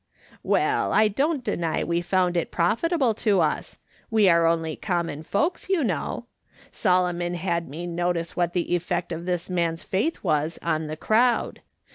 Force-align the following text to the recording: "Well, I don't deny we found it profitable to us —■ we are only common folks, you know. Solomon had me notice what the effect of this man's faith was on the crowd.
"Well, 0.57 0.91
I 0.91 1.09
don't 1.09 1.43
deny 1.43 1.83
we 1.83 2.01
found 2.01 2.35
it 2.35 2.49
profitable 2.49 3.13
to 3.13 3.39
us 3.39 3.75
—■ 3.75 3.77
we 4.09 4.27
are 4.29 4.47
only 4.47 4.75
common 4.75 5.21
folks, 5.21 5.69
you 5.69 5.83
know. 5.83 6.25
Solomon 6.71 7.35
had 7.35 7.69
me 7.69 7.85
notice 7.85 8.35
what 8.35 8.53
the 8.53 8.73
effect 8.73 9.11
of 9.11 9.27
this 9.27 9.47
man's 9.47 9.83
faith 9.83 10.23
was 10.23 10.57
on 10.63 10.87
the 10.87 10.97
crowd. 10.97 11.61